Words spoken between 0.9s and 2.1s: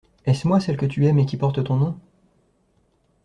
aimes et qui porte ton nom?